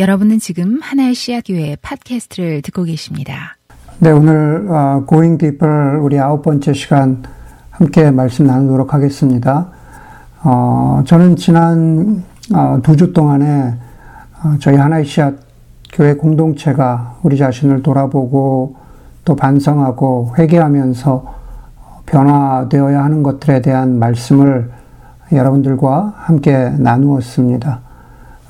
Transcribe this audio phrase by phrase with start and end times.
[0.00, 3.58] 여러분은 지금 하나의 씨앗 교회 팟캐스트를 듣고 계십니다.
[3.98, 7.22] 네, 오늘 어, Going Deeper 우리 아홉 번째 시간
[7.70, 9.68] 함께 말씀 나누도록 하겠습니다.
[10.42, 12.24] 어, 저는 지난
[12.54, 13.74] 어, 두주 동안에
[14.42, 15.34] 어, 저희 하나의 씨앗
[15.92, 18.76] 교회 공동체가 우리 자신을 돌아보고
[19.26, 21.34] 또 반성하고 회개하면서
[22.06, 24.70] 변화되어야 하는 것들에 대한 말씀을
[25.30, 27.89] 여러분들과 함께 나누었습니다.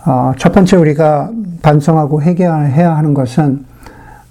[0.07, 1.31] 어, 첫 번째 우리가
[1.63, 3.67] 반성하고 회개해야 하는 것은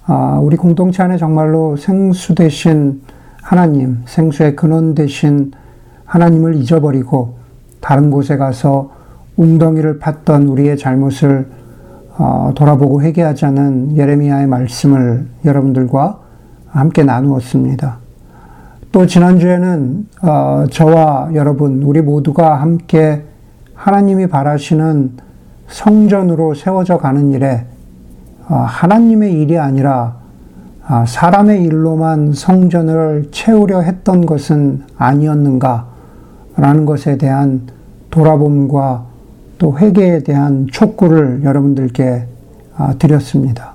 [0.08, 3.02] 어, 우리 공동체 안에 정말로 생수 대신
[3.44, 5.52] 하나님, 생수의 근원 대신
[6.06, 7.38] 하나님을 잊어버리고
[7.82, 8.92] 다른 곳에 가서
[9.38, 11.48] 웅덩이를 팠던 우리의 잘못을
[12.18, 16.20] 어, 돌아보고 회개하자는 예레미야의 말씀을 여러분들과
[16.68, 17.98] 함께 나누었습니다.
[18.92, 20.08] 또 지난주에는
[20.72, 23.24] 저와 여러분 우리 모두가 함께
[23.76, 25.29] 하나님이 바라시는
[25.70, 27.66] 성전으로 세워져 가는 일에
[28.48, 30.18] 어, 하나님의 일이 아니라
[30.86, 37.68] 아, 사람의 일로만 성전을 채우려 했던 것은 아니었는가라는 것에 대한
[38.10, 39.06] 돌아봄과
[39.60, 42.26] 또 회개에 대한 촉구를 여러분들께
[42.76, 43.74] 아, 드렸습니다.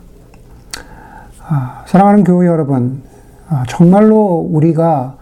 [1.46, 3.02] 아, 사랑하는 교회 여러분,
[3.68, 5.14] 정말로 우리가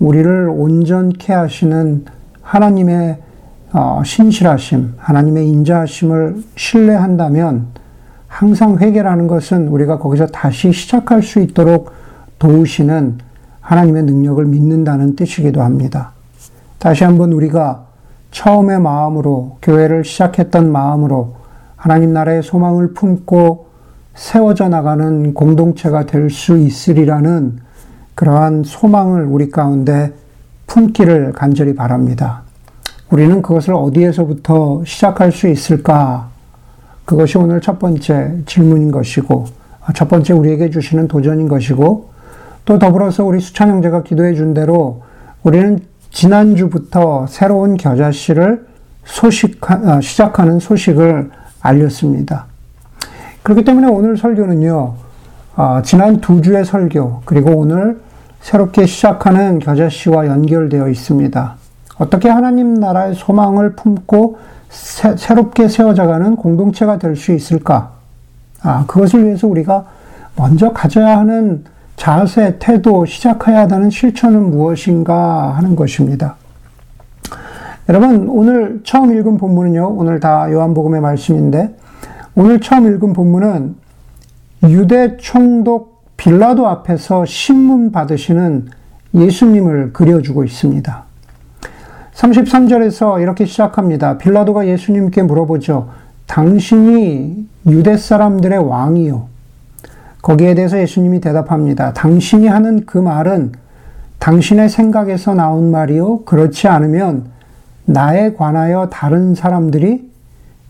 [0.00, 2.04] 우리를 온전케 하시는
[2.42, 3.27] 하나님의 어,
[4.04, 7.66] 신실하심, 하나님의 인자하심을 신뢰한다면
[8.26, 11.92] 항상 회개라는 것은 우리가 거기서 다시 시작할 수 있도록
[12.38, 13.18] 도우시는
[13.60, 16.12] 하나님의 능력을 믿는다는 뜻이기도 합니다.
[16.78, 17.84] 다시 한번 우리가
[18.30, 21.36] 처음의 마음으로 교회를 시작했던 마음으로
[21.76, 23.66] 하나님 나라의 소망을 품고
[24.14, 27.60] 세워져 나가는 공동체가 될 수 있으리라는
[28.14, 30.12] 그러한 소망을 우리 가운데
[30.66, 32.42] 품기를 간절히 바랍니다.
[33.10, 36.28] 우리는 그것을 어디에서부터 시작할 수 있을까?
[37.04, 39.46] 그것이 오늘 첫 번째 질문인 것이고,
[39.94, 42.10] 첫 번째 우리에게 주시는 도전인 것이고,
[42.66, 45.02] 또 더불어서 우리 수찬 형제가 기도해 준 대로
[45.42, 45.80] 우리는
[46.10, 48.66] 지난주부터 새로운 겨자씨를
[49.04, 51.30] 소식, 아, 시작하는 소식을
[51.62, 52.44] 알렸습니다.
[53.42, 54.94] 그렇기 때문에 오늘 설교는요,
[55.56, 57.98] 아, 지난 두 주의 설교, 그리고 오늘
[58.42, 61.56] 새롭게 시작하는 겨자씨와 연결되어 있습니다.
[61.98, 64.38] 어떻게 하나님 나라의 소망을 품고
[64.70, 67.92] 새, 롭게 세워져가는 공동체가 될 수 있을까?
[68.62, 69.86] 아, 그것을 위해서 우리가
[70.36, 71.64] 먼저 가져야 하는
[71.96, 76.36] 자세, 태도, 시작해야 하는 실천은 무엇인가 하는 것입니다.
[77.88, 81.74] 여러분, 오늘 처음 읽은 본문은요, 오늘 다 요한복음의 말씀인데,
[82.36, 83.74] 오늘 처음 읽은 본문은
[84.64, 88.68] 유대 총독 빌라도 앞에서 신문 받으시는
[89.14, 91.07] 예수님을 그려주고 있습니다.
[92.18, 94.18] 33절에서 이렇게 시작합니다.
[94.18, 95.88] 빌라도가 예수님께 물어보죠.
[96.26, 99.28] 당신이 유대 사람들의 왕이요.
[100.20, 101.92] 거기에 대해서 예수님이 대답합니다.
[101.92, 103.52] 당신이 하는 그 말은
[104.18, 106.24] 당신의 생각에서 나온 말이요.
[106.24, 107.26] 그렇지 않으면
[107.84, 110.10] 나에 관하여 다른 사람들이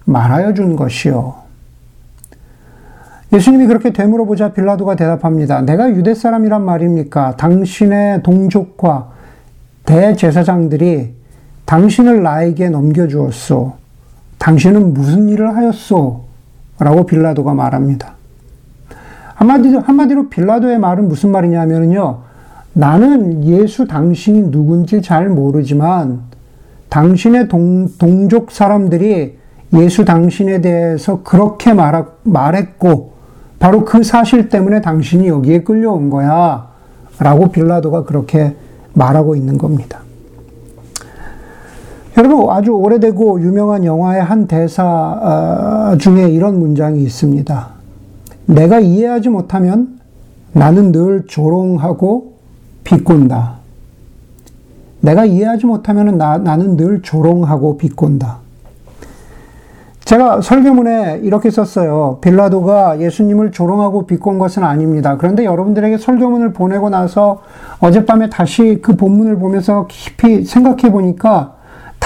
[0.04, 1.34] 말하여 준 것이요.
[3.32, 5.62] 예수님이 그렇게 되물어보자 빌라도가 대답합니다.
[5.62, 7.36] 내가 유대 사람이란 말입니까?
[7.36, 9.12] 당신의 동족과
[9.86, 11.17] 대제사장들이
[11.68, 13.74] 당신을 나에게 넘겨주었소.
[14.38, 16.24] 당신은 무슨 일을 하였소?
[16.78, 18.14] 라고 빌라도가 말합니다.
[19.34, 22.20] 한마디로, 한마디로 빌라도의 말은 무슨 말이냐면요.
[22.72, 26.20] 나는 예수 당신이 누군지 잘 모르지만
[26.88, 29.36] 당신의 동, 동족 사람들이
[29.74, 33.12] 예수 당신에 대해서 그렇게 말, 말했고
[33.58, 36.66] 바로 그 사실 때문에 당신이 여기에 끌려온 거야.
[37.18, 38.56] 라고 빌라도가 그렇게
[38.94, 40.07] 말하고 있는 겁니다.
[42.18, 47.68] 여러분 아주 오래되고 유명한 영화의 한 대사 아, 중에 이런 문장이 있습니다.
[48.46, 50.00] 내가 이해하지 못하면
[50.52, 52.32] 나는 늘 조롱하고
[52.82, 53.58] 비꼰다.
[55.00, 58.38] 내가 이해하지 못하면 나, 나는 늘 조롱하고 비꼰다.
[60.04, 62.18] 제가 설교문에 이렇게 썼어요.
[62.20, 65.18] 빌라도가 예수님을 조롱하고 비꼰 것은 아닙니다.
[65.18, 67.42] 그런데 여러분들에게 설교문을 보내고 나서
[67.78, 71.57] 어젯밤에 다시 그 본문을 보면서 깊이 생각해 보니까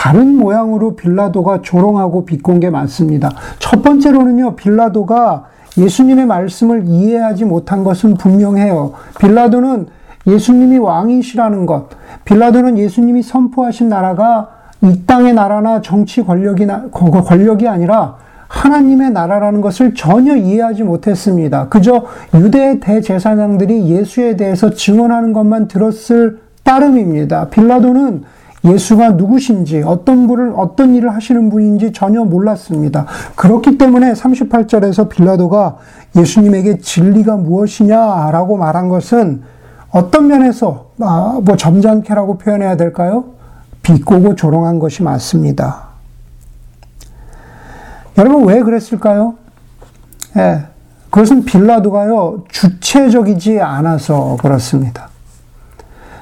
[0.02, 3.30] 다른 모양으로 빌라도가 조롱하고 비꼰 게 많습니다.
[3.60, 5.44] 첫 번째로는요, 빌라도가
[5.78, 8.94] 예수님의 말씀을 이해하지 못한 것은 분명해요.
[9.20, 9.86] 빌라도는
[10.26, 11.90] 예수님이 왕이시라는 것,
[12.24, 14.48] 빌라도는 예수님이 선포하신 나라가
[14.80, 18.16] 이 땅의 나라나 정치 권력이나, 권력이 아니라
[18.48, 21.68] 하나님의 나라라는 것을 전혀 이해하지 못했습니다.
[21.68, 27.50] 그저 유대 대제사장들이 예수에 대해서 증언하는 것만 들었을 따름입니다.
[27.50, 28.24] 빌라도는
[28.64, 33.06] 예수가 누구신지, 어떤 분을, 어떤 일을 하시는 분인지 전혀 몰랐습니다.
[33.34, 35.78] 그렇기 때문에 38절에서 빌라도가
[36.16, 39.42] 예수님에게 진리가 무엇이냐라고 말한 것은
[39.90, 43.24] 어떤 면에서, 아, 뭐 점잖게라고 표현해야 될까요?
[43.82, 45.88] 비꼬고 조롱한 것이 맞습니다.
[48.16, 49.34] 여러분, 왜 그랬을까요?
[50.36, 50.62] 예,
[51.10, 55.08] 그것은 빌라도가요, 주체적이지 않아서 그렇습니다.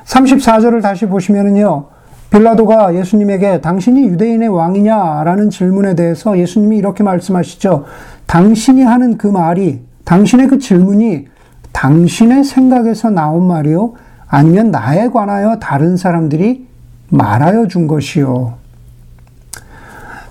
[0.07, 1.87] 34절을 다시 보시면은요,
[2.31, 7.85] 빌라도가 예수님에게 당신이 유대인의 왕이냐라는 질문에 대해서 예수님이 이렇게 말씀하시죠.
[8.27, 11.27] 당신이 하는 그 말이, 당신의 그 질문이
[11.73, 13.94] 당신의 생각에서 나온 말이요?
[14.29, 16.67] 아니면 나에 관하여 다른 사람들이
[17.11, 18.55] 말하여 준 것이요.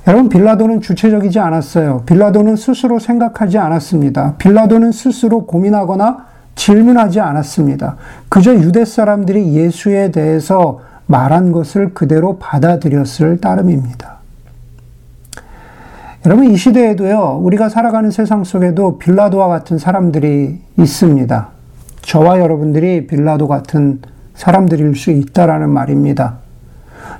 [0.08, 2.04] 여러분, 빌라도는 주체적이지 않았어요.
[2.06, 4.36] 빌라도는 스스로 생각하지 않았습니다.
[4.38, 6.26] 빌라도는 스스로 고민하거나
[6.56, 7.98] 질문하지 않았습니다.
[8.30, 10.80] 그저 유대 사람들이 예수에 대해서
[11.10, 14.20] 말한 것을 그대로 받아들였을 따름입니다.
[16.26, 21.48] 여러분, 이 시대에도요, 우리가 살아가는 세상 속에도 빌라도와 같은 사람들이 있습니다.
[22.04, 24.02] 저와 여러분들이 빌라도 같은
[24.36, 26.38] 사람들일 수 있다라는 말입니다.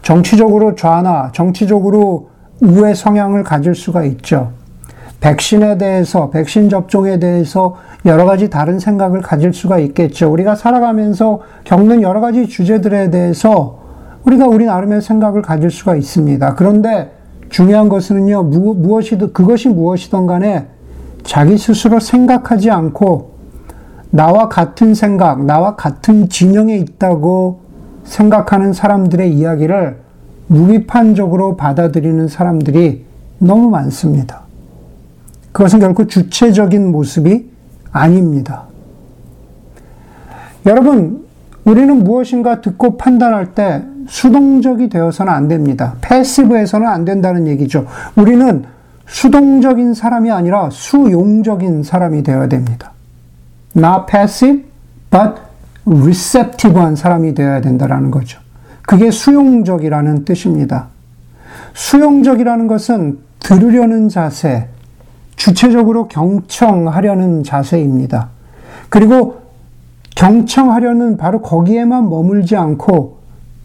[0.04, 2.30] 정치적으로 좌나 정치적으로
[2.62, 4.52] 우회 성향을 가질 수가 있죠.
[5.20, 7.76] 백신에 대해서, 백신 접종에 대해서
[8.06, 10.32] 여러 가지 다른 생각을 가질 수가 있겠죠.
[10.32, 13.80] 우리가 살아가면서 겪는 여러 가지 주제들에 대해서
[14.24, 16.56] 우리가 우리 나름의 생각을 가질 수가 있습니다.
[16.56, 17.12] 그런데
[17.50, 20.68] 중요한 것은요, 무, 무엇이든, 그것이 무엇이든 간에
[21.24, 23.32] 자기 스스로 생각하지 않고
[24.12, 27.60] 나와 같은 생각, 나와 같은 진영에 있다고
[28.04, 29.98] 생각하는 사람들의 이야기를
[30.48, 33.06] 무비판적으로 받아들이는 사람들이
[33.38, 34.49] 너무 많습니다.
[35.52, 37.50] 그것은 결코 주체적인 모습이
[37.92, 38.64] 아닙니다.
[40.66, 41.26] 여러분,
[41.66, 45.96] 우리는 무엇인가 듣고 판단할 때 수동적이 되어서는 안 됩니다.
[46.02, 47.86] 패시브해서는 안 된다는 얘기죠.
[48.16, 48.64] 우리는
[49.08, 52.92] 수동적인 사람이 아니라 수용적인 사람이 되어야 됩니다.
[53.76, 54.64] Not passive,
[55.10, 55.42] but
[55.86, 58.40] receptive한 사람이 되어야 된다는 거죠.
[58.84, 60.88] 그게 수용적이라는 뜻입니다.
[61.74, 64.68] 수용적이라는 것은 들으려는 자세,
[65.40, 68.28] 주체적으로 경청하려는 자세입니다.
[68.90, 69.40] 그리고
[70.16, 73.20] 경청하려는 바로 거기에만 머물지 않고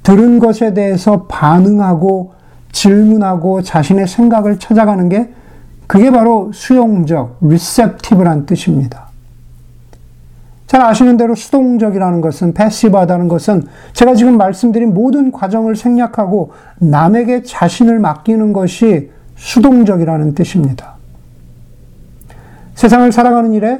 [0.05, 2.33] 들은 것에 대해서 반응하고
[2.71, 5.33] 질문하고 자신의 생각을 찾아가는 게
[5.89, 9.09] 그게 바로 수용적, receptive란 뜻입니다.
[10.69, 17.99] 잘 아시는 대로 수동적이라는 것은 패시브하다는 것은 제가 지금 말씀드린 모든 과정을 생략하고 남에게 자신을
[17.99, 20.95] 맡기는 것이 수동적이라는 뜻입니다.
[22.75, 23.79] 세상을 살아가는 일에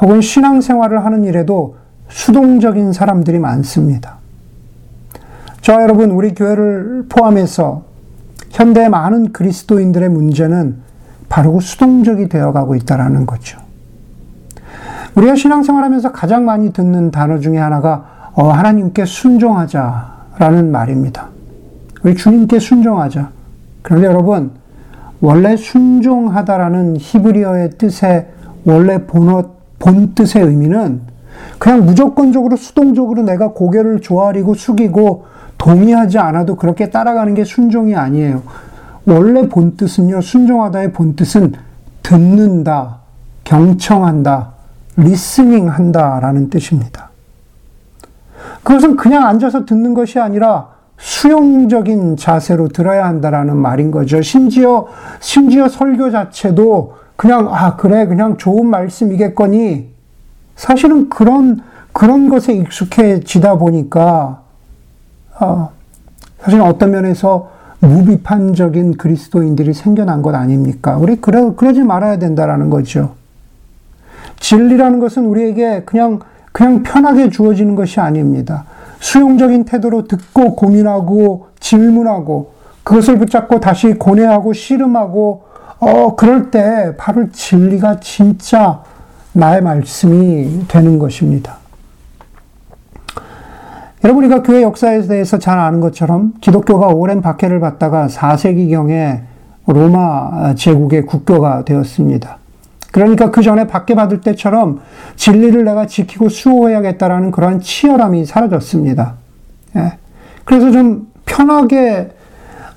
[0.00, 1.76] 혹은 신앙생활을 하는 일에도
[2.08, 4.16] 수동적인 사람들이 많습니다.
[5.60, 7.82] 저 여러분, 우리 교회를 포함해서
[8.50, 10.76] 현대 많은 그리스도인들의 문제는
[11.28, 13.58] 바로 수동적이 되어가고 있다는 거죠.
[15.16, 21.28] 우리가 신앙생활하면서 가장 많이 듣는 단어 중에 하나가 어, 하나님께 순종하자라는 말입니다.
[22.02, 23.30] 우리 주님께 순종하자.
[23.82, 24.52] 그런데 여러분,
[25.20, 28.26] 원래 순종하다라는 히브리어의 뜻의
[28.64, 31.00] 원래 본어, 본 뜻의 의미는
[31.58, 35.24] 그냥 무조건적으로 수동적으로 내가 고개를 조아리고 숙이고
[35.58, 38.42] 동의하지 않아도 그렇게 따라가는 게 순종이 아니에요.
[39.06, 41.52] 원래 본 뜻은요, 순종하다의 본 뜻은
[42.02, 42.98] 듣는다,
[43.44, 44.52] 경청한다,
[44.96, 47.10] 리스닝 한다라는 뜻입니다.
[48.62, 54.22] 그것은 그냥 앉아서 듣는 것이 아니라 수용적인 자세로 들어야 한다라는 말인 거죠.
[54.22, 54.86] 심지어,
[55.20, 59.88] 심지어 설교 자체도 그냥, 아, 그래, 그냥 좋은 말씀이겠거니.
[60.54, 61.60] 사실은 그런,
[61.92, 64.42] 그런 것에 익숙해지다 보니까,
[65.38, 65.68] 아,
[66.40, 67.50] 사실 어떤 면에서
[67.80, 70.96] 무비판적인 그리스도인들이 생겨난 것 아닙니까?
[70.96, 73.14] 우리 그러, 그러지 말아야 된다라는 거죠.
[74.40, 76.20] 진리라는 것은 우리에게 그냥,
[76.52, 78.64] 그냥 편하게 주어지는 것이 아닙니다.
[79.00, 85.44] 수용적인 태도로 듣고 고민하고 질문하고 그것을 붙잡고 다시 고뇌하고 씨름하고
[85.78, 88.82] 어, 그럴 때 바로 진리가 진짜
[89.32, 91.58] 나의 말씀이 되는 것입니다.
[94.04, 99.22] 여러분, 우리가 교회 역사에 대해서 잘 아는 것처럼 기독교가 오랜 박해를 받다가 4세기경에
[99.66, 102.38] 로마 제국의 국교가 되었습니다.
[102.96, 104.80] 그러니까 그 전에 받게받을 때처럼
[105.16, 109.16] 진리를 내가 지키고 수호해야겠다라는 그러한 치열함이 사라졌습니다.
[109.76, 109.98] 예.
[110.46, 112.08] 그래서 좀 편하게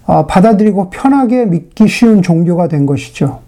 [0.05, 3.39] 어, 받아들이고 편하게 믿기 쉬운 종교가 된 것이죠.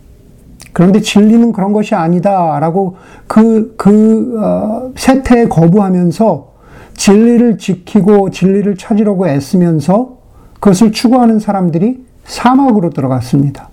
[0.71, 2.95] 그런데 진리는 그런 것이 아니다라고
[3.27, 6.51] 그, 그, 어, 세태에 거부하면서
[6.93, 10.19] 진리를 지키고 진리를 찾으려고 애쓰면서
[10.61, 13.70] 그것을 추구하는 사람들이 사막으로 들어갔습니다.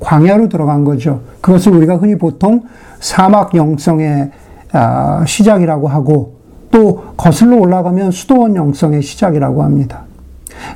[0.00, 1.20] 광야로 들어간 거죠.
[1.40, 2.62] 그것을 우리가 흔히 보통
[3.00, 4.30] 사막 영성의
[4.72, 6.36] 아, 시작이라고 하고
[6.70, 10.02] 또 거슬러 올라가면 수도원 영성의 시작이라고 합니다.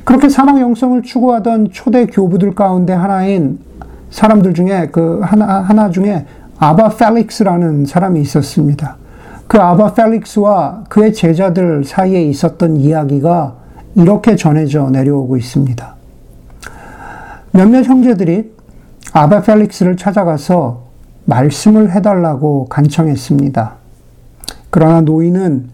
[0.03, 3.59] 그렇게 사막 영성을 추구하던 초대 교부들 가운데 하나인
[4.09, 6.25] 사람들 중에 그 하나, 하나 중에
[6.57, 8.97] 아바 펠릭스라는 사람이 있었습니다.
[9.47, 13.55] 그 아바 펠릭스와 그의 제자들 사이에 있었던 이야기가
[13.95, 15.95] 이렇게 전해져 내려오고 있습니다.
[17.51, 18.51] 몇몇 형제들이
[19.13, 20.83] 아바 펠릭스를 찾아가서
[21.25, 23.73] 말씀을 해달라고 간청했습니다.
[24.69, 25.69] 그러나 노인은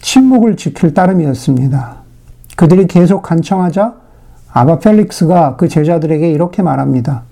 [0.00, 1.96] 침묵을 지킬 따름이었습니다.
[2.56, 3.94] 그들이 계속 간청하자
[4.52, 7.22] 아바 펠릭스가 그 제자들에게 이렇게 말합니다.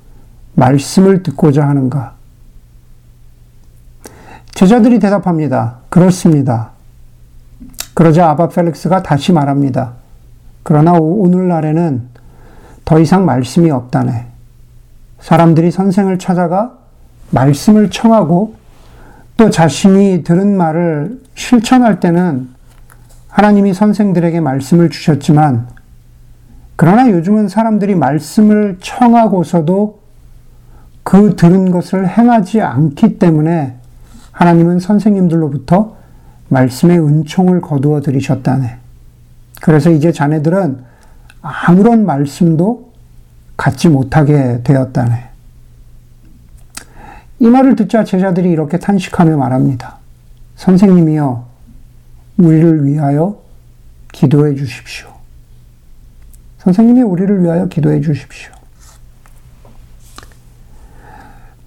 [0.55, 2.15] 말씀을 듣고자 하는가?
[4.55, 5.79] 제자들이 대답합니다.
[5.89, 6.71] 그렇습니다.
[7.95, 9.93] 그러자 아바 펠릭스가 다시 말합니다.
[10.63, 12.09] 그러나 오늘날에는
[12.85, 14.36] 더 이상 말씀이 없다네.
[15.27, 16.79] 사람들이 선생을 찾아가
[17.31, 18.55] 말씀을 청하고
[19.37, 22.49] 또 자신이 들은 말을 실천할 때는
[23.27, 25.67] 하나님이 선생들에게 말씀을 주셨지만
[26.77, 29.99] 그러나 요즘은 사람들이 말씀을 청하고서도
[31.03, 33.75] 그 들은 것을 행하지 않기 때문에
[34.31, 35.97] 하나님은 선생님들로부터
[36.51, 38.77] 말씀의 은총을 거두어 들이셨다네.
[39.61, 40.85] 그래서 이제 자네들은
[41.43, 42.86] 아무런 말씀도
[43.57, 45.25] 갖지 못하게 되었다네.
[47.39, 49.99] 이 말을 듣자 제자들이 이렇게 탄식하며 말합니다.
[50.57, 51.47] 선생님이여,
[52.39, 53.39] 우리를 위하여
[54.13, 55.09] 기도해 주십시오.
[56.59, 58.53] 선생님이 우리를 위하여 기도해 주십시오.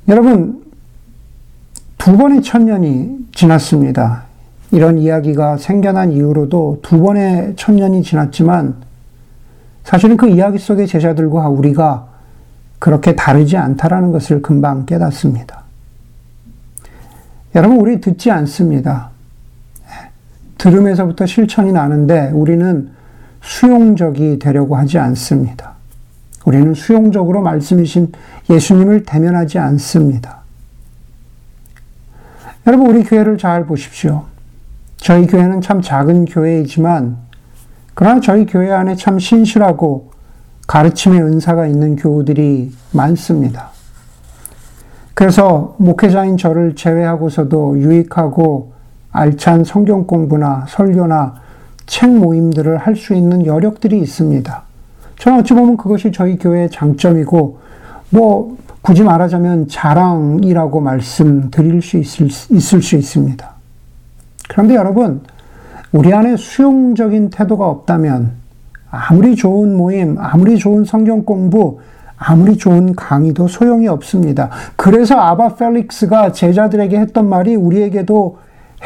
[0.07, 0.63] 여러분,
[1.97, 4.23] 두 번의 천년이 지났습니다.
[4.71, 8.75] 이런 이야기가 생겨난 이후로도 두 번의 천년이 지났지만
[9.83, 12.07] 사실은 그 이야기 속의 제자들과 우리가
[12.79, 15.63] 그렇게 다르지 않다라는 것을 금방 깨닫습니다.
[17.55, 19.09] 여러분, 우리 듣지 않습니다.
[20.57, 22.91] 들음에서부터 실천이 나는데 우리는
[23.41, 25.73] 수용적이 되려고 하지 않습니다.
[26.45, 28.11] 우리는 수용적으로 말씀이신
[28.49, 30.39] 예수님을 대면하지 않습니다.
[32.67, 34.25] 여러분, 우리 교회를 잘 보십시오.
[34.97, 37.17] 저희 교회는 참 작은 교회이지만,
[37.99, 40.11] 그러나 저희 교회 안에 참 신실하고
[40.67, 43.71] 가르침의 은사가 있는 교우들이 많습니다.
[45.13, 48.71] 그래서 목회자인 저를 제외하고서도 유익하고
[49.11, 51.41] 알찬 성경 공부나 설교나
[51.87, 54.63] 책 모임들을 할 수 있는 여력들이 있습니다.
[55.17, 57.59] 저는 어찌 보면 그것이 저희 교회의 장점이고,
[58.11, 63.49] 뭐, 굳이 말하자면 자랑이라고 말씀드릴 수 있을, 수 있습니다.
[64.47, 65.21] 그런데 여러분,
[65.91, 68.33] 우리 안에 수용적인 태도가 없다면,
[68.91, 71.79] 아무리 좋은 모임, 아무리 좋은 성경 공부,
[72.17, 74.49] 아무리 좋은 강의도 소용이 없습니다.
[74.75, 78.37] 그래서 아바 펠릭스가 제자들에게 했던 말이 우리에게도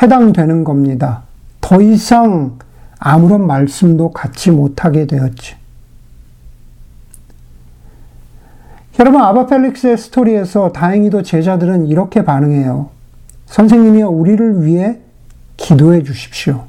[0.01, 1.23] 해당되는 겁니다.
[1.59, 2.59] 더 이상
[2.99, 5.55] 아무런 말씀도 갖지 못하게 되었지.
[8.99, 12.89] 여러분, 아바 펠릭스의 스토리에서 다행히도 제자들은 이렇게 반응해요.
[13.47, 14.99] 선생님이여, 우리를 위해
[15.57, 16.65] 기도해 주십시오.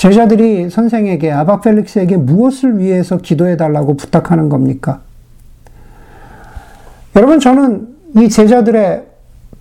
[0.00, 5.00] 제자들이 선생에게, 아바 펠릭스에게 무엇을 위해서 기도해 달라고 부탁하는 겁니까?
[7.16, 9.04] 여러분, 저는 이 제자들의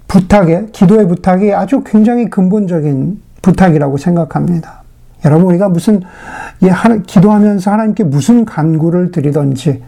[0.08, 4.84] 부탁에, 기도의 부탁이 아주 굉장히 근본적인 부탁이라고 생각합니다.
[5.26, 6.04] 여러분, 우리가 무슨,
[7.06, 9.84] 기도하면서 하나님께 무슨 간구를 드리든지,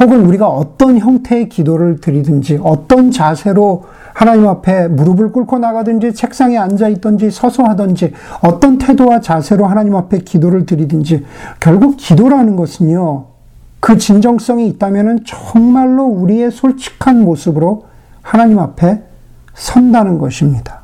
[0.00, 6.88] 혹은 우리가 어떤 형태의 기도를 드리든지, 어떤 자세로 하나님 앞에 무릎을 꿇고 나가든지, 책상에 앉아
[6.88, 8.12] 있든지, 서서 하든지,
[8.42, 11.24] 어떤 태도와 자세로 하나님 앞에 기도를 드리든지,
[11.60, 13.26] 결국 기도라는 것은요,
[13.80, 17.86] 그 진정성이 있다면 정말로 우리의 솔직한 모습으로
[18.22, 19.02] 하나님 앞에
[19.54, 20.82] 선다는 것입니다.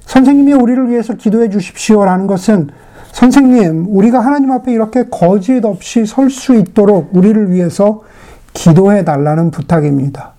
[0.00, 2.70] 선생님이 우리를 위해서 기도해 주십시오라는 것은
[3.12, 8.02] 선생님, 우리가 하나님 앞에 이렇게 거짓 없이 설 수 있도록 우리를 위해서
[8.54, 10.32] 기도해 달라는 부탁입니다.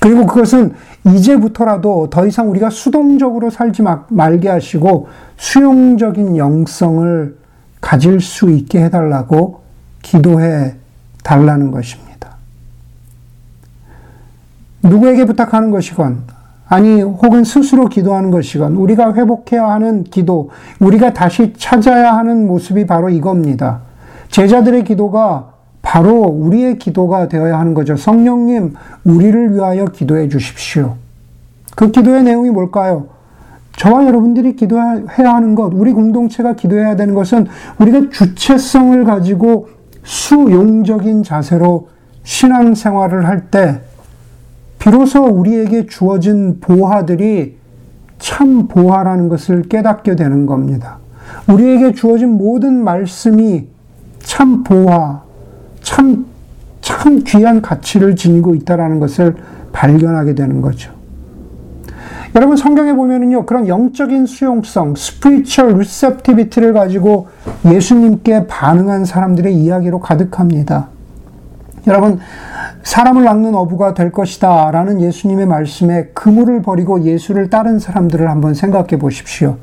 [0.00, 7.36] 그리고 그것은 이제부터라도 더 이상 우리가 수동적으로 살지 말게 하시고 수용적인 영성을
[7.80, 9.62] 가질 수 있게 해달라고
[10.02, 10.76] 기도해
[11.22, 12.36] 달라는 것입니다.
[14.82, 16.22] 누구에게 부탁하는 것이건,
[16.68, 23.08] 아니, 혹은 스스로 기도하는 것이건, 우리가 회복해야 하는 기도, 우리가 다시 찾아야 하는 모습이 바로
[23.08, 23.80] 이겁니다.
[24.30, 27.96] 제자들의 기도가 바로 우리의 기도가 되어야 하는 거죠.
[27.96, 30.96] 성령님, 우리를 위하여 기도해 주십시오.
[31.76, 33.06] 그 기도의 내용이 뭘까요?
[33.76, 35.04] 저와 여러분들이 기도해야
[35.34, 37.46] 하는 것, 우리 공동체가 기도해야 되는 것은
[37.78, 39.68] 우리가 주체성을 가지고
[40.02, 41.88] 수용적인 자세로
[42.24, 43.80] 신앙생활을 할 때,
[44.86, 47.56] 비로소 우리에게 주어진 보화들이
[48.20, 50.98] 참 보화라는 것을 깨닫게 되는 겁니다.
[51.48, 53.66] 우리에게 주어진 모든 말씀이
[54.20, 55.22] 참 보화,
[55.82, 56.26] 참,
[56.82, 59.34] 참 귀한 가치를 지니고 있다는 것을
[59.72, 60.92] 발견하게 되는 거죠.
[62.36, 67.26] 여러분 성경에 보면은요 그런 영적인 수용성, spiritual receptivity를 가지고
[67.64, 70.90] 예수님께 반응한 사람들의 이야기로 가득합니다.
[71.88, 72.20] 여러분
[72.86, 78.96] 사람을 낚는 어부가 될 것이다 라는 예수님의 말씀에 그물을 버리고 예수를 따른 사람들을 한번 생각해
[79.00, 79.56] 보십시오.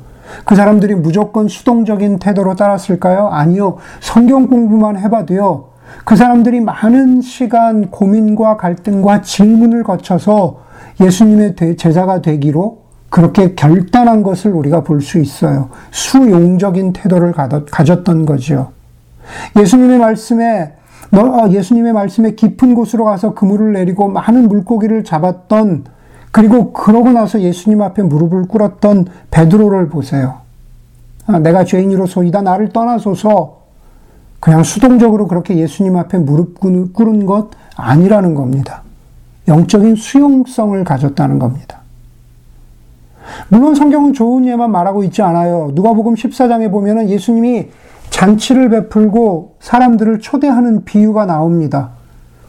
[0.44, 3.28] 그 사람들이 무조건 수동적인 태도로 따랐을까요?
[3.28, 3.78] 아니요.
[4.00, 5.70] 성경 공부만 해봐도요.
[6.04, 10.58] 그 사람들이 많은 시간 고민과 갈등과 질문을 거쳐서
[11.00, 15.70] 예수님의 제자가 되기로 그렇게 결단한 것을 우리가 볼 수 있어요.
[15.92, 18.72] 수용적인 태도를 가졌던 거죠.
[19.58, 20.74] 예수님의 말씀에
[21.12, 25.84] 어, 예수님의 말씀에 깊은 곳으로 가서 그물을 내리고 많은 물고기를 잡았던
[26.32, 30.40] 그리고 그러고 나서 예수님 앞에 무릎을 꿇었던 베드로를 보세요.
[31.26, 33.62] 아, 내가 죄인으로소이다 나를 떠나소서
[34.40, 38.82] 그냥 수동적으로 그렇게 예수님 앞에 무릎 꿇은 것 아니라는 겁니다.
[39.48, 41.80] 영적인 수용성을 가졌다는 겁니다.
[43.48, 45.70] 물론 성경은 좋은 예만 말하고 있지 않아요.
[45.74, 47.68] 누가복음 14장에 보면은 예수님이
[48.14, 51.90] 잔치를 베풀고 사람들을 초대하는 비유가 나옵니다.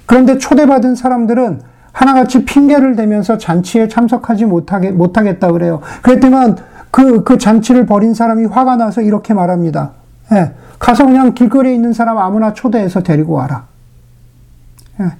[0.05, 5.81] 그런데 초대받은 사람들은 하나같이 핑계를 대면서 잔치에 참석하지 못하게, 못하겠다 그래요.
[6.03, 6.57] 그랬더만
[6.91, 9.93] 그, 그 잔치를 벌인 사람이 화가 나서 이렇게 말합니다.
[10.34, 13.65] 예, 가서 그냥 길거리에 있는 사람 아무나 초대해서 데리고 와라.
[15.01, 15.13] 예,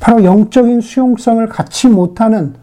[0.00, 2.54] 바로 영적인 수용성을 갖지 못하는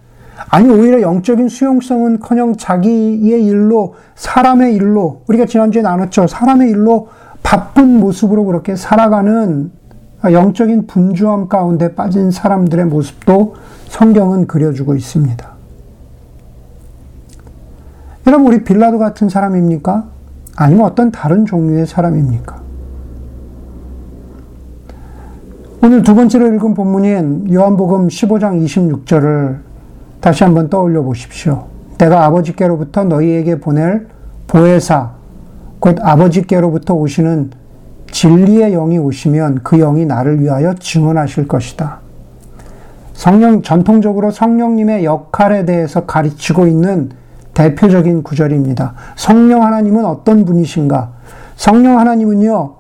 [0.50, 6.28] 아니 오히려 영적인 수용성은 커녕 자기의 일로 사람의 일로 우리가 지난주에 나눴죠.
[6.28, 7.08] 사람의 일로
[7.44, 9.72] 바쁜 모습으로 그렇게 살아가는
[10.24, 13.56] 영적인 분주함 가운데 빠진 사람들의 모습도
[13.88, 15.58] 성경은 그려주고 있습니다.
[18.28, 20.06] 여러분 우리 빌라도 같은 사람입니까?
[20.58, 22.62] 아니면 어떤 다른 종류의 사람입니까?
[25.84, 29.67] 오늘 두 번째로 읽은 본문인 요한복음 15장 26절을
[30.22, 31.66] 다시 한번 떠올려 보십시오.
[31.98, 34.08] 내가 아버지께로부터 너희에게 보낼
[34.48, 35.12] 보혜사,
[35.80, 37.52] 곧 아버지께로부터 오시는
[38.12, 42.00] 진리의 영이 오시면 그 영이 나를 위하여 증언하실 것이다.
[43.14, 47.10] 성령, 전통적으로 성령님의 역할에 대해서 가르치고 있는
[47.54, 48.94] 대표적인 구절입니다.
[49.16, 51.12] 성령 하나님은 어떤 분이신가?
[51.56, 52.74] 성령 하나님은요,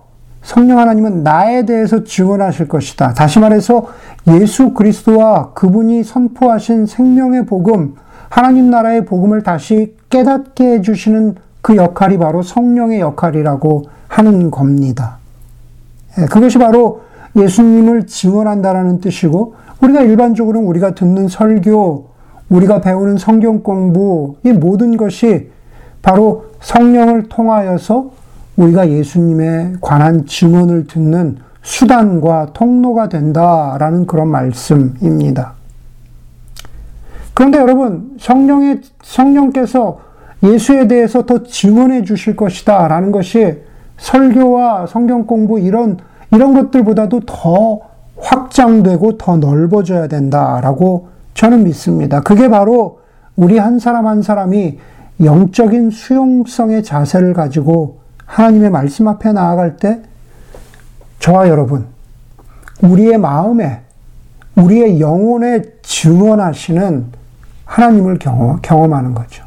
[0.47, 3.13] 성령 하나님은 나에 대해서 증언하실 것이다.
[3.13, 3.87] 다시 말해서
[4.27, 7.95] 예수 그리스도와 그분이 선포하신 생명의 복음,
[8.29, 15.17] 하나님 나라의 복음을 다시 깨닫게 해주시는 그 역할이 바로 성령의 역할이라고 하는 겁니다.
[16.17, 17.01] 예, 그것이 바로
[17.35, 22.07] 예수님을 증언한다라는 뜻이고, 우리가 일반적으로 우리가 듣는 설교,
[22.47, 25.51] 우리가 배우는 성경 공부, 이 모든 것이
[26.01, 28.16] 바로 성령을 통하여서
[28.57, 35.53] 우리가 예수님에 관한 증언을 듣는 수단과 통로가 된다라는 그런 말씀입니다.
[37.33, 39.99] 그런데 여러분, 성령의, 성령께서
[40.43, 43.61] 예수에 대해서 더 증언해 주실 것이다 라는 것이
[43.97, 45.97] 설교와 성경 공부 이런,
[46.31, 47.79] 이런 것들보다도 더
[48.17, 52.21] 확장되고 더 넓어져야 된다라고 저는 믿습니다.
[52.21, 52.99] 그게 바로
[53.35, 54.79] 우리 한 사람 한 사람이
[55.23, 60.01] 영적인 수용성의 자세를 가지고 하나님의 말씀 앞에 나아갈 때
[61.19, 61.87] 저와 여러분,
[62.81, 63.81] 우리의 마음에,
[64.55, 67.05] 우리의 영혼에 증언하시는
[67.65, 69.45] 하나님을 경험, 경험하는 거죠.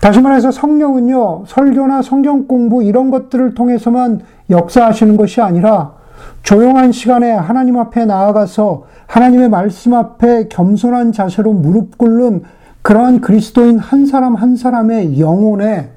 [0.00, 5.94] 다시 말해서 성령은요, 설교나 성경 공부 이런 것들을 통해서만 역사하시는 것이 아니라
[6.42, 12.42] 조용한 시간에 하나님 앞에 나아가서 하나님의 말씀 앞에 겸손한 자세로 무릎 꿇는
[12.82, 15.95] 그러한 그리스도인 한 사람 한 사람의 영혼에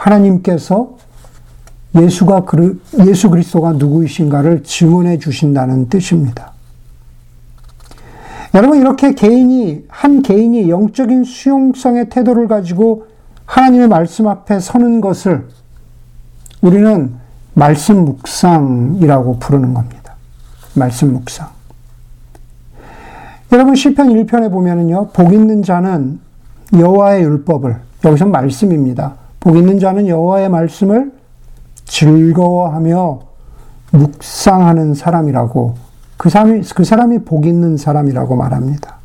[0.00, 0.96] 하나님께서
[1.94, 2.46] 예수가
[3.06, 6.52] 예수 그리스도가 누구이신가를 증언해 주신다는 뜻입니다.
[8.54, 13.06] 여러분 이렇게 개인이 한 개인이 영적인 수용성의 태도를 가지고
[13.44, 15.48] 하나님의 말씀 앞에 서는 것을
[16.62, 17.14] 우리는
[17.54, 20.14] 말씀 묵상이라고 부르는 겁니다.
[20.74, 21.48] 말씀 묵상.
[23.52, 25.08] 여러분 시편 1편에 보면은요.
[25.08, 26.20] 복 있는 자는
[26.72, 29.19] 여호와의 율법을 여기서 말씀입니다.
[29.40, 31.12] 복 있는 자는 여호와의 말씀을
[31.86, 33.20] 즐거워하며
[33.92, 35.76] 묵상하는 사람이라고
[36.16, 38.96] 그 사람이 그 사람이 복 있는 사람이라고 말합니다.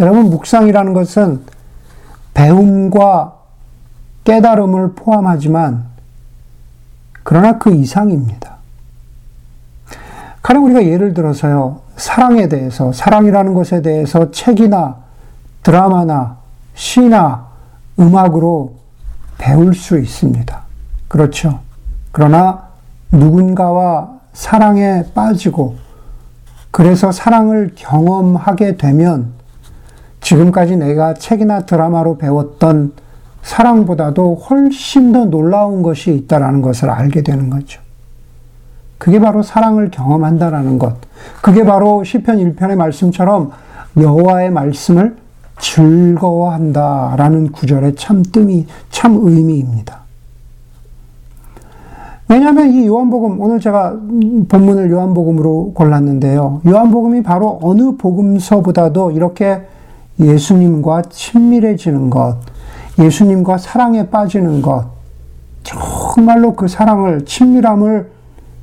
[0.00, 1.40] 여러분 묵상이라는 것은
[2.34, 3.36] 배움과
[4.24, 5.86] 깨달음을 포함하지만
[7.22, 8.56] 그러나 그 이상입니다.
[10.42, 14.96] 가령 우리가 예를 들어서요, 사랑에 대해서, 사랑이라는 것에 대해서 책이나
[15.62, 16.38] 드라마나
[16.74, 17.51] 시나
[17.98, 18.74] 음악으로
[19.38, 20.62] 배울 수 있습니다.
[21.08, 21.60] 그렇죠.
[22.10, 22.68] 그러나
[23.10, 25.76] 누군가와 사랑에 빠지고
[26.70, 29.32] 그래서 사랑을 경험하게 되면
[30.20, 32.92] 지금까지 내가 책이나 드라마로 배웠던
[33.42, 37.80] 사랑보다도 훨씬 더 놀라운 것이 있다라는 것을 알게 되는 거죠.
[38.98, 40.96] 그게 바로 사랑을 경험한다라는 것.
[41.42, 43.50] 그게 바로 시편 1편의 말씀처럼
[43.96, 45.16] 여호와의 말씀을
[45.62, 50.02] 즐거워한다 라는 구절의 참 뜸이 참 의미입니다.
[52.28, 53.96] 왜냐하면 이 요한복음 오늘 제가
[54.48, 56.62] 본문을 요한복음으로 골랐는데요.
[56.66, 59.62] 요한복음이 바로 어느 복음서보다도 이렇게
[60.18, 62.38] 예수님과 친밀해지는 것,
[62.98, 64.86] 예수님과 사랑에 빠지는 것,
[65.62, 68.10] 정말로 그 사랑을, 친밀함을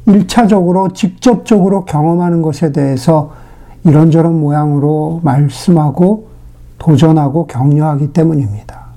[0.07, 3.31] 1차적으로, 직접적으로 경험하는 것에 대해서
[3.83, 6.28] 이런저런 모양으로 말씀하고
[6.79, 8.87] 도전하고 격려하기 때문입니다.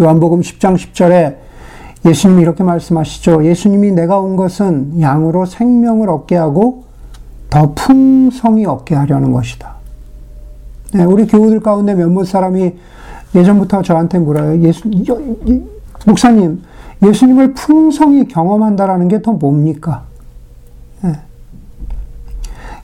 [0.00, 1.36] 요한복음 10장 10절에
[2.06, 3.44] 예수님이 이렇게 말씀하시죠.
[3.44, 6.84] 예수님이 내가 온 것은 양으로 생명을 얻게 하고
[7.50, 9.74] 더 풍성히 얻게 하려는 것이다.
[10.94, 12.74] 네, 우리 교우들 가운데 몇몇 사람이
[13.34, 14.62] 예전부터 저한테 물어요.
[14.62, 14.90] 예수,
[16.06, 16.62] 목사님,
[17.02, 20.04] 예수님을 풍성히 경험한다라는 게 더 뭡니까?
[21.02, 21.12] 네.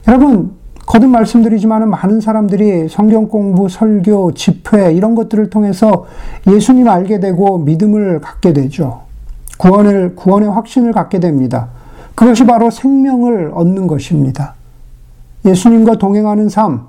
[0.07, 0.56] 여러분,
[0.87, 6.07] 거듭 말씀드리지만 많은 사람들이 성경 공부, 설교, 집회 이런 것들을 통해서
[6.47, 9.01] 예수님 알게 되고 믿음을 갖게 되죠.
[9.57, 11.67] 구원을 구원의 확신을 갖게 됩니다.
[12.15, 14.55] 그것이 바로 생명을 얻는 것입니다.
[15.43, 16.87] 예수님과 동행하는 삶,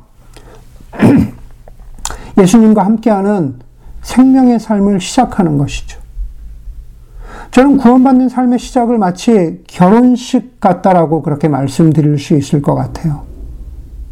[2.38, 3.56] 예수님과 함께하는
[4.02, 5.98] 생명의 삶을 시작하는 것이죠.
[7.50, 13.27] 저는 구원받는 삶의 시작을 마치 결혼식 같다라고 그렇게 말씀드릴 수 있을 것 같아요.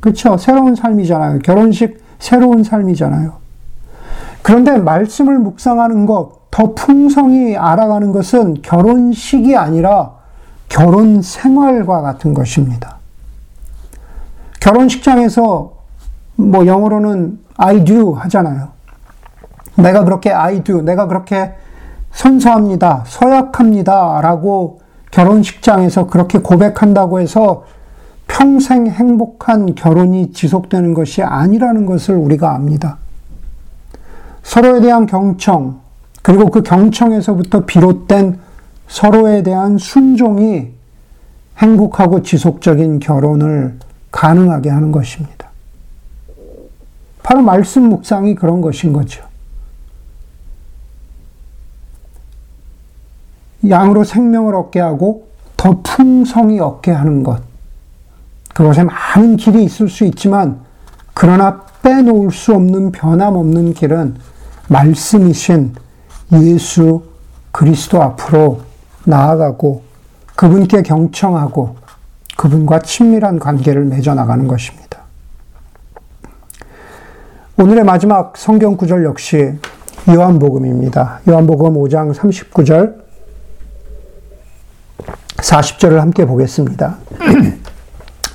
[0.00, 0.36] 그렇죠?
[0.36, 1.40] 새로운 삶이잖아요.
[1.40, 3.34] 결혼식 새로운 삶이잖아요.
[4.42, 10.12] 그런데 말씀을 묵상하는 것, 더 풍성히 알아가는 것은 결혼식이 아니라
[10.68, 12.96] 결혼 생활과 같은 것입니다.
[14.60, 15.72] 결혼식장에서
[16.36, 18.68] 뭐 영어로는 I do 하잖아요.
[19.76, 21.54] 내가 그렇게 I do, 내가 그렇게
[22.12, 24.80] 선서합니다, 서약합니다 라고
[25.10, 27.64] 결혼식장에서 그렇게 고백한다고 해서
[28.36, 32.98] 평생 행복한 결혼이 지속되는 것이 아니라는 것을 우리가 압니다.
[34.42, 35.80] 서로에 대한 경청,
[36.20, 38.38] 그리고 그 경청에서부터 비롯된
[38.88, 40.68] 서로에 대한 순종이
[41.56, 43.78] 행복하고 지속적인 결혼을
[44.10, 45.48] 가능하게 하는 것입니다.
[47.22, 49.24] 바로 말씀 묵상이 그런 것인 거죠.
[53.66, 57.45] 양으로 생명을 얻게 하고 더 풍성히 얻게 하는 것.
[58.56, 60.60] 그것에 많은 길이 있을 수 있지만,
[61.12, 64.16] 그러나 빼놓을 수 없는 변함없는 길은
[64.68, 65.74] 말씀이신
[66.32, 67.02] 예수
[67.52, 68.62] 그리스도 앞으로
[69.04, 69.82] 나아가고
[70.36, 71.76] 그분께 경청하고
[72.38, 75.00] 그분과 친밀한 관계를 맺어 나가는 것입니다.
[77.58, 79.52] 오늘의 마지막 성경 구절 역시
[80.08, 81.20] 요한복음입니다.
[81.28, 83.04] 요한복음 5장 39절,
[85.36, 86.96] 40절을 함께 보겠습니다.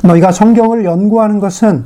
[0.03, 1.85] 너희가 성경을 연구하는 것은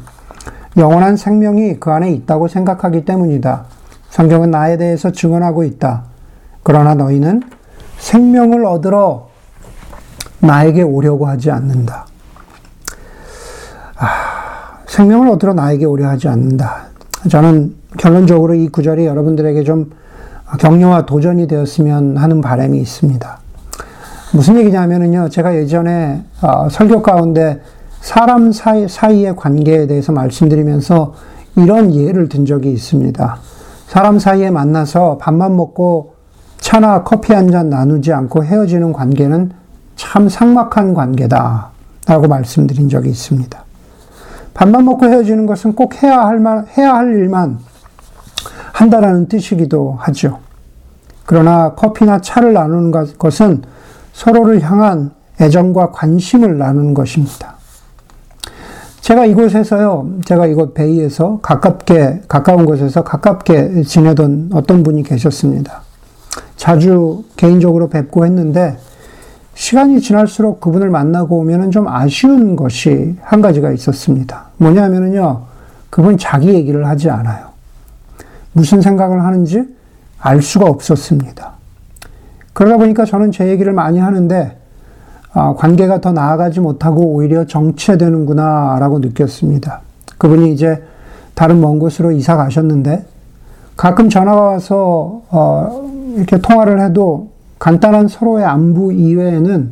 [0.77, 3.65] 영원한 생명이 그 안에 있다고 생각하기 때문이다.
[4.09, 6.03] 성경은 나에 대해서 증언하고 있다.
[6.63, 7.43] 그러나 너희는
[7.97, 9.29] 생명을 얻으러
[10.39, 12.05] 나에게 오려고 하지 않는다.
[13.97, 16.87] 아, 생명을 얻으러 나에게 오려 하지 않는다.
[17.29, 19.91] 저는 결론적으로 이 구절이 여러분들에게 좀
[20.59, 23.39] 격려와 도전이 되었으면 하는 바람이 있습니다.
[24.33, 25.29] 무슨 얘기냐면요.
[25.29, 27.61] 제가 예전에 어, 설교 가운데
[28.05, 31.15] 사람 사이, 사이의 관계에 대해서 말씀드리면서
[31.55, 33.37] 이런 예를 든 적이 있습니다.
[33.87, 36.13] 사람 사이에 만나서 밥만 먹고
[36.59, 39.53] 차나 커피 한 잔 나누지 않고 헤어지는 관계는
[39.95, 41.71] 참 삭막한 관계다.
[42.05, 43.63] 라고 말씀드린 적이 있습니다.
[44.53, 47.57] 밥만 먹고 헤어지는 것은 꼭 해야 할 만, 해야 할 일만
[48.71, 50.41] 한다라는 뜻이기도 하죠.
[51.25, 53.63] 그러나 커피나 차를 나누는 것은
[54.13, 55.09] 서로를 향한
[55.41, 57.54] 애정과 관심을 나누는 것입니다.
[59.05, 65.83] 제가 이곳에서요, 제가 이곳 베이에서 가깝게, 가까운 곳에서 가깝게 지내던 어떤 분이 계셨습니다.
[66.55, 68.79] 자주 개인적으로 뵙고 했는데,
[69.53, 74.47] 시간이 지날수록 그분을 만나고 오면은 좀 아쉬운 것이 한 가지가 있었습니다.
[74.57, 75.43] 뭐냐면요,
[75.91, 77.49] 그분 자기 얘기를 하지 않아요.
[78.53, 79.65] 무슨 생각을 하는지
[80.17, 81.51] 알 수가 없었습니다.
[82.53, 84.57] 그러다 보니까 저는 제 얘기를 많이 하는데
[85.35, 89.81] 아, 관계가 더 나아가지 못하고 오히려 정체되는구나라고 느꼈습니다.
[90.17, 90.81] 그분이 이제
[91.33, 93.05] 다른 먼 곳으로 이사 가셨는데
[93.75, 99.71] 가끔 전화가 와서 어, 이렇게 통화를 해도 간단한 서로의 안부 이외에는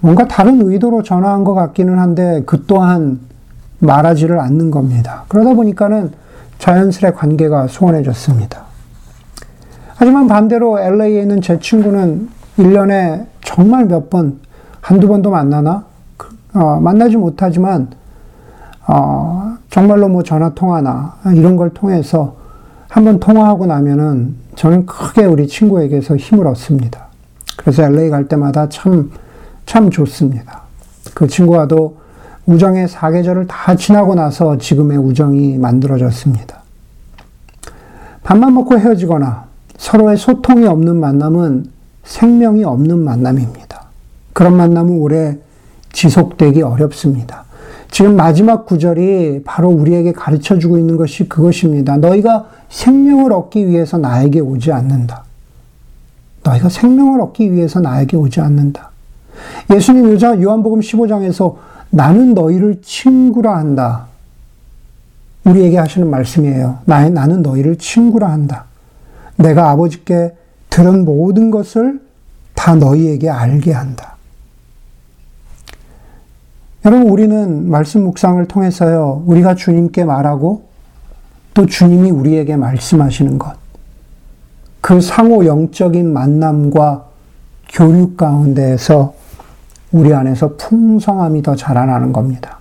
[0.00, 3.20] 뭔가 다른 의도로 전화한 것 같기는 한데 그 또한
[3.80, 5.24] 말하지를 않는 겁니다.
[5.28, 6.12] 그러다 보니까는
[6.58, 8.62] 자연스레 관계가 소원해졌습니다.
[9.96, 14.38] 하지만 반대로 LA에 있는 제 친구는 1년에 정말 몇 번,
[14.80, 15.84] 한두 번도 만나나?
[16.54, 17.88] 어, 만나지 못하지만,
[18.88, 22.34] 어, 정말로 뭐 전화 통화나 이런 걸 통해서
[22.88, 27.06] 한번 통화하고 나면은 저는 크게 우리 친구에게서 힘을 얻습니다.
[27.56, 29.12] 그래서 LA 갈 때마다 참,
[29.64, 30.62] 참 좋습니다.
[31.14, 31.98] 그 친구와도
[32.46, 36.60] 우정의 사계절을 다 지나고 나서 지금의 우정이 만들어졌습니다.
[38.24, 39.44] 밥만 먹고 헤어지거나
[39.76, 41.70] 서로의 소통이 없는 만남은
[42.04, 43.59] 생명이 없는 만남입니다.
[44.40, 45.36] 그런 만남은 오래
[45.92, 47.44] 지속되기 어렵습니다.
[47.90, 51.98] 지금 마지막 구절이 바로 우리에게 가르쳐 주고 있는 것이 그것입니다.
[51.98, 55.24] 너희가 생명을 얻기 위해서 나에게 오지 않는다.
[56.42, 58.88] 너희가 생명을 얻기 위해서 나에게 오지 않는다.
[59.74, 61.56] 예수님 요자 요한복음 15장에서
[61.90, 64.06] 나는 너희를 친구라 한다.
[65.44, 66.78] 우리에게 하시는 말씀이에요.
[66.86, 68.64] 나, 나는 너희를 친구라 한다.
[69.36, 70.34] 내가 아버지께
[70.70, 72.00] 들은 모든 것을
[72.54, 74.09] 다 너희에게 알게 한다.
[76.84, 80.62] 여러분, 우리는 말씀 묵상을 통해서요, 우리가 주님께 말하고
[81.52, 83.54] 또 주님이 우리에게 말씀하시는 것,
[84.80, 87.04] 그 상호 영적인 만남과
[87.68, 89.14] 교류 가운데에서
[89.92, 92.60] 우리 안에서 풍성함이 더 자라나는 겁니다.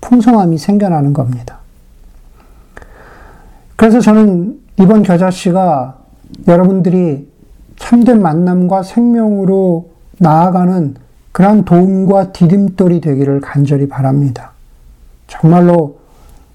[0.00, 1.58] 풍성함이 생겨나는 겁니다.
[3.74, 5.98] 그래서 저는 이번 겨자씨가
[6.48, 7.28] 여러분들이
[7.76, 10.94] 참된 만남과 생명으로 나아가는
[11.36, 14.52] 그러한 도움과 디딤돌이 되기를 간절히 바랍니다.
[15.26, 15.98] 정말로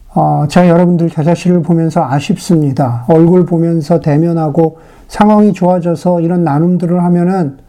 [0.09, 3.05] 어, 제가 여러분들 겨자씨를 보면서 아쉽습니다.
[3.07, 7.59] 얼굴 보면서 대면하고 상황이 좋아져서 이런 나눔들을 하면은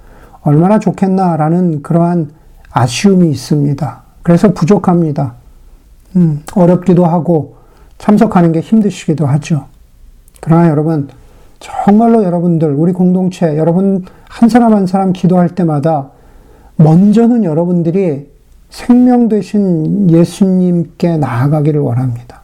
[0.40, 2.31] 얼마나 좋겠나라는 그러한
[2.70, 4.03] 아쉬움이 있습니다.
[4.22, 5.35] 그래서 부족합니다.
[6.16, 7.57] 음, 어렵기도 하고
[7.98, 9.66] 참석하는 게 힘드시기도 하죠.
[10.40, 11.11] 그러나 여러분,
[11.61, 16.09] 정말로 여러분들, 우리 공동체, 여러분 한 사람 한 사람 기도할 때마다
[16.76, 18.30] 먼저는 여러분들이
[18.70, 22.40] 생명 되신 예수님께 나아가기를 원합니다.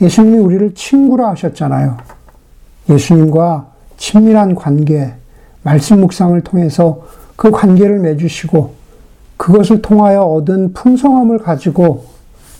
[0.00, 1.96] 예수님이 우리를 친구라 하셨잖아요.
[2.90, 5.14] 예수님과 친밀한 관계,
[5.62, 8.74] 말씀 묵상을 통해서 그 관계를 맺으시고
[9.36, 12.06] 그것을 통하여 얻은 풍성함을 가지고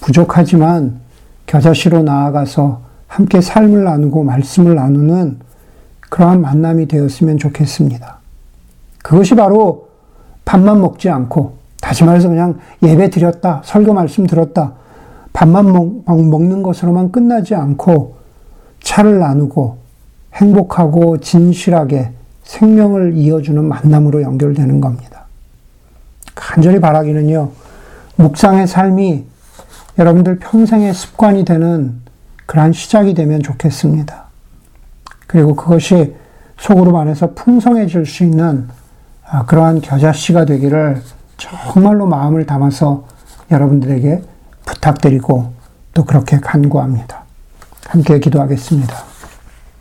[0.00, 1.00] 부족하지만
[1.46, 5.38] 겨자씨로 나아가서 함께 삶을 나누고 말씀을 나누는
[6.08, 8.18] 그러한 만남이 되었으면 좋겠습니다.
[9.02, 9.88] 그것이 바로
[10.44, 14.74] 밥만 먹지 않고 다시 말해서 그냥 예배 드렸다, 설교 말씀 들었다,
[15.32, 18.16] 밥만 먹, 먹는 것으로만 끝나지 않고
[18.80, 19.78] 차를 나누고
[20.34, 22.10] 행복하고 진실하게
[22.44, 25.26] 생명을 이어주는 만남으로 연결되는 겁니다.
[26.34, 27.50] 간절히 바라기는요,
[28.16, 29.24] 묵상의 삶이
[29.98, 32.00] 여러분들 평생의 습관이 되는
[32.46, 34.24] 그러한 시작이 되면 좋겠습니다.
[35.26, 36.14] 그리고 그것이
[36.58, 38.81] 속으로 반해서 풍성해질 수 있는 아,
[39.46, 41.02] 그러한 겨자씨가 되기를
[41.36, 43.04] 정말로 마음을 담아서
[43.50, 44.22] 여러분들에게
[44.66, 45.52] 부탁드리고
[45.94, 47.22] 또 그렇게 간구합니다.
[47.88, 49.11] 함께 기도하겠습니다.